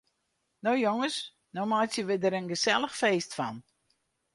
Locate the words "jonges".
0.83-1.17